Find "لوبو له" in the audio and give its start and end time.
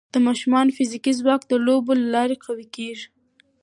1.65-2.07